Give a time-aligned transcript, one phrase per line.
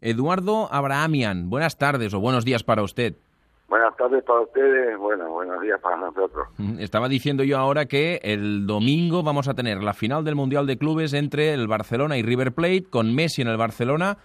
[0.00, 3.14] Eduardo Abrahamian, buenas tardes o buenos días para usted.
[3.68, 6.48] Buenas tardes para ustedes, bueno, buenos días para nosotros.
[6.78, 10.78] Estaba diciendo yo ahora que el domingo vamos a tener la final del Mundial de
[10.78, 14.16] Clubes entre el Barcelona y River Plate, con Messi en el Barcelona,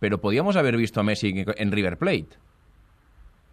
[0.00, 2.28] pero podíamos haber visto a Messi en River Plate.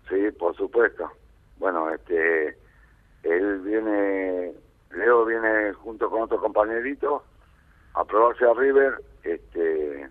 [0.09, 1.11] Sí, por supuesto.
[1.59, 2.57] Bueno, este,
[3.23, 4.51] él viene,
[4.95, 7.23] Leo viene junto con otro compañerito
[7.93, 10.09] a probarse a River, este,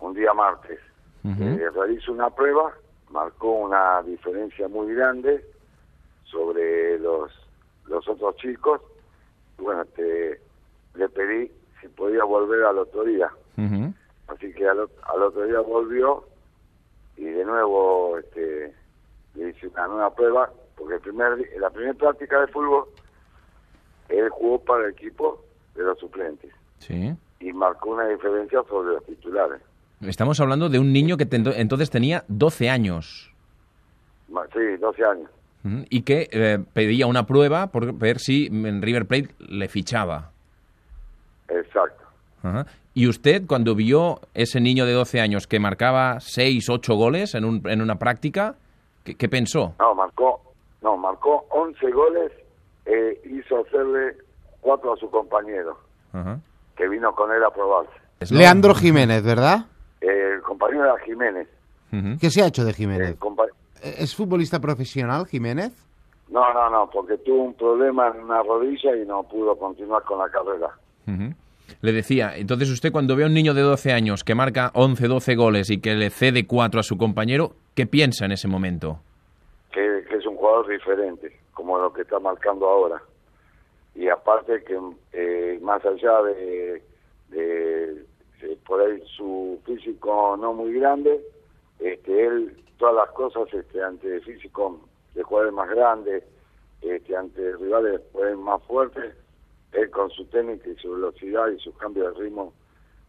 [0.00, 0.78] un día martes.
[1.24, 2.72] Eh, realizó una prueba,
[3.10, 5.44] marcó una diferencia muy grande
[6.24, 7.30] sobre los,
[7.86, 8.80] los otros chicos.
[9.58, 10.40] Bueno, este,
[10.94, 11.50] le pedí
[11.80, 13.30] si podía volver al otro día.
[14.28, 16.24] Así que al, al otro día volvió
[17.16, 18.72] y de nuevo este,
[19.34, 22.84] le hice una nueva prueba, porque el primer, la primera práctica de fútbol
[24.08, 27.14] él jugó para el equipo de los suplentes Sí.
[27.40, 29.60] y marcó una diferencia sobre los titulares.
[30.00, 33.32] Estamos hablando de un niño que entonces tenía 12 años
[34.54, 35.30] Sí, 12 años.
[35.90, 40.30] y que eh, pedía una prueba por ver si en River Plate le fichaba.
[41.48, 42.04] Exacto.
[42.42, 42.66] Ajá.
[42.94, 47.44] ¿Y usted, cuando vio ese niño de 12 años que marcaba 6, 8 goles en,
[47.44, 48.54] un- en una práctica,
[49.04, 49.74] ¿qué, qué pensó?
[49.78, 50.40] No, marcó,
[50.82, 52.32] no, marcó 11 goles,
[52.86, 54.16] eh, hizo hacerle
[54.60, 55.78] cuatro a su compañero,
[56.12, 56.40] Ajá.
[56.76, 57.92] que vino con él a probarse.
[58.30, 59.66] Leandro Jiménez, ¿verdad?
[60.00, 61.48] Eh, el compañero era Jiménez.
[62.20, 63.18] ¿Qué se ha hecho de Jiménez?
[63.18, 63.48] compa-
[63.82, 65.72] ¿Es futbolista profesional, Jiménez?
[66.30, 70.18] No, no, no, porque tuvo un problema en una rodilla y no pudo continuar con
[70.18, 70.68] la carrera.
[71.82, 75.08] Le decía, entonces usted cuando ve a un niño de 12 años que marca 11,
[75.08, 79.00] 12 goles y que le cede 4 a su compañero, ¿qué piensa en ese momento?
[79.72, 83.02] Que, que es un jugador diferente, como lo que está marcando ahora.
[83.96, 84.78] Y aparte que
[85.12, 86.82] eh, más allá de
[88.70, 91.20] por ahí su físico no muy grande,
[91.80, 94.78] este, él todas las cosas este, ante físico
[95.12, 96.22] de jugadores más grandes,
[96.80, 99.12] este, ante rivales pues, más fuertes,
[99.72, 102.52] él con su técnica y su velocidad y su cambio de ritmo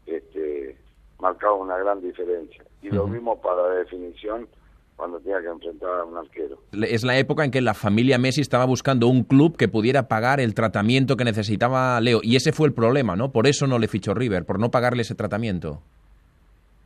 [0.07, 0.75] este,
[1.19, 2.63] marcaba una gran diferencia.
[2.81, 4.47] Y lo mismo para la definición
[5.01, 6.59] cuando tenía que enfrentar a un arquero.
[6.73, 10.39] Es la época en que la familia Messi estaba buscando un club que pudiera pagar
[10.39, 12.19] el tratamiento que necesitaba Leo.
[12.21, 13.31] Y ese fue el problema, ¿no?
[13.31, 15.81] Por eso no le fichó River, por no pagarle ese tratamiento.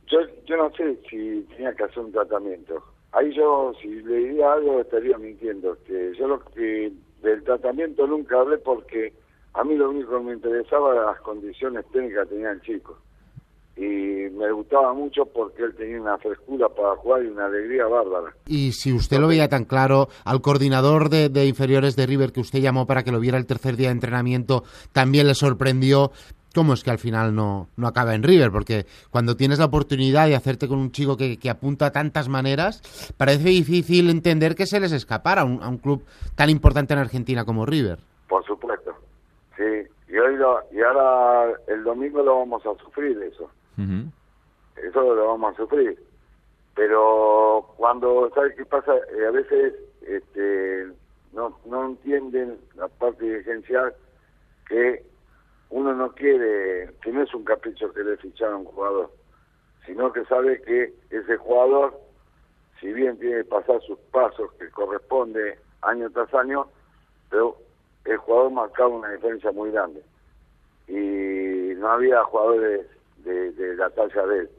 [0.06, 2.82] Yo, yo no sé si tenía que hacer un tratamiento.
[3.12, 5.76] Ahí yo, si le diría algo, estaría mintiendo.
[5.86, 6.90] Que yo lo que
[7.22, 9.12] del tratamiento nunca hablé porque
[9.52, 12.96] a mí lo único que me interesaba eran las condiciones técnicas que tenía el chico.
[13.76, 18.32] Y me gustaba mucho porque él tenía una frescura para jugar y una alegría bárbara.
[18.46, 22.40] Y si usted lo veía tan claro, al coordinador de, de inferiores de River que
[22.40, 26.10] usted llamó para que lo viera el tercer día de entrenamiento, también le sorprendió.
[26.54, 28.50] ¿Cómo es que al final no, no acaba en River?
[28.50, 32.30] Porque cuando tienes la oportunidad de hacerte con un chico que, que apunta a tantas
[32.30, 32.80] maneras,
[33.18, 36.02] parece difícil entender que se les escapara a un, a un club
[36.34, 37.98] tan importante en Argentina como River.
[38.26, 38.94] Por supuesto.
[39.54, 39.64] Sí.
[40.08, 43.50] Y, hoy lo- y ahora el domingo lo vamos a sufrir eso.
[43.78, 44.10] Ujú.
[44.76, 45.98] eso lo vamos a sufrir.
[46.74, 48.94] Pero cuando, ¿sabes qué pasa?
[48.94, 50.88] Eh, a veces este,
[51.32, 53.94] no, no entienden la parte dirigencial
[54.68, 55.04] que
[55.70, 59.10] uno no quiere, que no es un capricho que le fichar a un jugador,
[59.84, 61.98] sino que sabe que ese jugador,
[62.80, 66.66] si bien tiene que pasar sus pasos que corresponde año tras año,
[67.30, 67.56] pero
[68.04, 70.02] el jugador marcaba una diferencia muy grande.
[70.88, 72.86] Y no había jugadores
[73.26, 74.50] de, de la talla de él.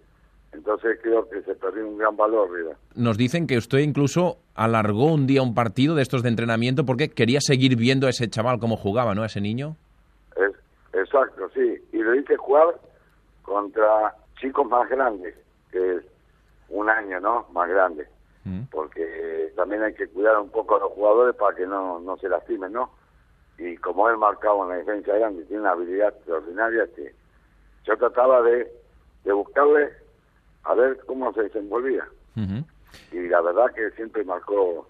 [0.54, 2.78] Entonces creo que se perdió un gran valor, River.
[2.96, 7.10] Nos dicen que usted incluso alargó un día un partido de estos de entrenamiento porque
[7.10, 9.24] quería seguir viendo a ese chaval cómo jugaba, ¿no?
[9.24, 9.76] A ese niño.
[10.36, 10.54] Es,
[10.94, 11.76] exacto, sí.
[11.92, 12.76] Y lo hice jugar
[13.44, 15.36] contra chicos más grandes,
[15.72, 16.04] que es
[16.70, 17.48] un año, ¿no?
[17.54, 18.08] Más grande.
[18.46, 18.64] Mm.
[18.72, 22.18] Porque eh, también hay que cuidar un poco a los jugadores para que no, no
[22.18, 22.92] se lastimen, ¿no?
[23.58, 27.14] Y como él marcaba una defensa grande, tiene una habilidad extraordinaria que
[27.88, 28.68] yo trataba de,
[29.24, 29.90] de buscarle
[30.64, 32.06] a ver cómo se desenvolvía.
[33.12, 34.88] Y la verdad que siempre marcó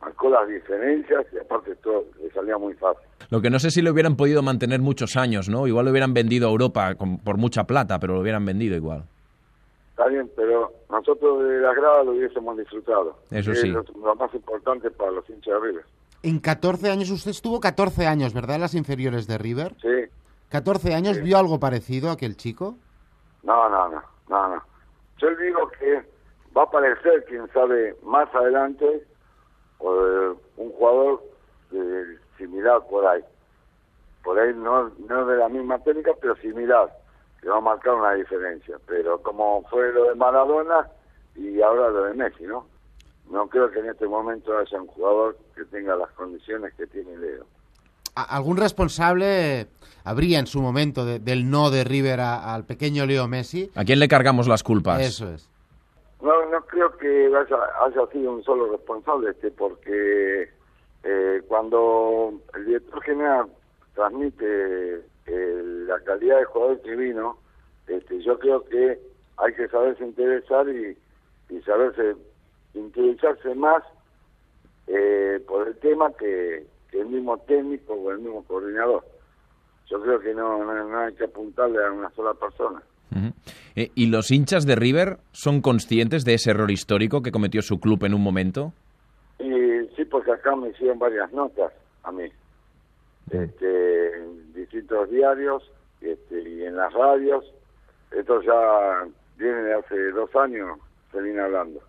[0.00, 3.02] marcó las diferencias y aparte todo le salía muy fácil.
[3.30, 5.66] Lo que no sé si lo hubieran podido mantener muchos años, ¿no?
[5.68, 9.04] Igual lo hubieran vendido a Europa con- por mucha plata, pero lo hubieran vendido igual.
[9.90, 13.16] Está bien, pero nosotros de la grada lo hubiésemos disfrutado.
[13.30, 13.68] Eso Es sí.
[13.68, 15.84] lo, lo más importante para los hinchas de River.
[16.24, 18.56] En 14 años, usted estuvo 14 años, ¿verdad?
[18.56, 19.74] En las inferiores de River.
[19.80, 19.88] Sí,
[20.52, 21.22] 14 años, Sí.
[21.22, 22.76] ¿vio algo parecido a aquel chico?
[23.42, 24.62] no, no, no, no, no.
[25.18, 26.02] Yo digo que
[26.56, 28.84] va a aparecer, quién sabe, más adelante,
[29.80, 31.22] eh, un jugador
[31.72, 33.22] eh, similar por ahí.
[34.22, 36.88] Por ahí no, no de la misma técnica, pero similar.
[37.40, 38.76] que va a marcar una diferencia.
[38.86, 40.86] Pero como fue lo de Maradona
[41.34, 42.66] y ahora lo de Messi, ¿no?
[43.30, 47.16] No creo que en este momento haya un jugador que tenga las condiciones que tiene
[47.16, 47.44] Leo.
[48.14, 49.66] ¿Algún responsable
[50.04, 53.70] habría en su momento del no de River al pequeño Leo Messi?
[53.74, 55.00] ¿A quién le cargamos las culpas?
[55.00, 55.48] Eso es.
[56.20, 60.48] No, no creo que haya, sido un solo responsable, este, porque
[61.02, 63.46] eh, cuando el director general
[63.94, 67.38] transmite eh, la calidad de jugador que vino,
[67.88, 69.00] este, yo creo que
[69.38, 70.96] hay que saberse interesar y,
[71.50, 72.14] y saberse
[72.74, 73.82] interesarse más
[74.86, 79.02] eh, por el tema que, el mismo técnico o el mismo coordinador.
[79.92, 82.82] Yo creo que no, no hay que apuntarle a una sola persona.
[83.76, 87.78] Eh, ¿Y los hinchas de River son conscientes de ese error histórico que cometió su
[87.78, 88.72] club en un momento?
[89.38, 89.50] Y,
[89.94, 91.74] sí, porque acá me hicieron varias notas
[92.04, 92.24] a mí,
[93.30, 97.44] este, en distintos diarios este, y en las radios.
[98.12, 99.06] Esto ya
[99.36, 100.78] viene de hace dos años,
[101.12, 101.80] se viene hablando.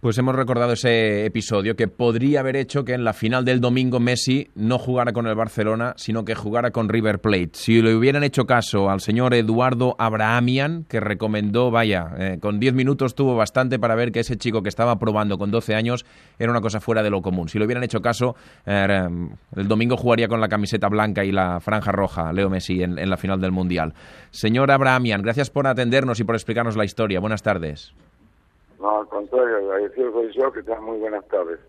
[0.00, 3.98] Pues hemos recordado ese episodio que podría haber hecho que en la final del domingo
[3.98, 7.52] Messi no jugara con el Barcelona, sino que jugara con River Plate.
[7.54, 12.74] Si le hubieran hecho caso al señor Eduardo Abrahamian, que recomendó, vaya, eh, con 10
[12.74, 16.04] minutos tuvo bastante para ver que ese chico que estaba probando con 12 años
[16.38, 17.48] era una cosa fuera de lo común.
[17.48, 19.08] Si le hubieran hecho caso, eh,
[19.56, 23.16] el domingo jugaría con la camiseta blanca y la franja roja, Leo Messi, en la
[23.16, 23.94] final del Mundial.
[24.30, 27.18] Señor Abrahamian, gracias por atendernos y por explicarnos la historia.
[27.18, 27.94] Buenas tardes.
[28.78, 31.60] No, al contrario, agradecido soy yo, que tengan muy buenas tardes.